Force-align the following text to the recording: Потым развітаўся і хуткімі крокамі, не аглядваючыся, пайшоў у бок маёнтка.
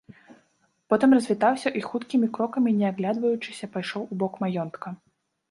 Потым 0.93 1.09
развітаўся 1.17 1.69
і 1.81 1.83
хуткімі 1.89 2.31
крокамі, 2.39 2.73
не 2.81 2.89
аглядваючыся, 2.91 3.71
пайшоў 3.77 4.03
у 4.11 4.21
бок 4.25 4.33
маёнтка. 4.47 4.87